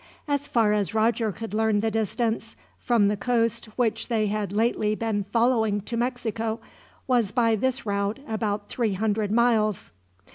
As 0.27 0.47
far 0.47 0.73
as 0.73 0.95
Roger 0.95 1.31
could 1.31 1.53
learn 1.53 1.81
the 1.81 1.91
distance, 1.91 2.55
from 2.79 3.07
the 3.07 3.15
coast 3.15 3.67
which 3.77 4.07
they 4.07 4.25
had 4.25 4.51
lately 4.51 4.95
been 4.95 5.25
following 5.25 5.79
to 5.81 5.95
Mexico, 5.95 6.59
was 7.05 7.31
by 7.31 7.55
this 7.55 7.85
route 7.85 8.17
about 8.27 8.67
three 8.67 8.93
hundred 8.93 9.31
miles. 9.31 9.91